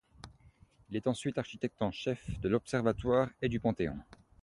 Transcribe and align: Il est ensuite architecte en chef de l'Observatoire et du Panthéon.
Il 0.89 0.95
est 0.95 1.05
ensuite 1.05 1.37
architecte 1.37 1.79
en 1.83 1.91
chef 1.91 2.27
de 2.39 2.49
l'Observatoire 2.49 3.29
et 3.39 3.49
du 3.49 3.59
Panthéon. 3.59 3.99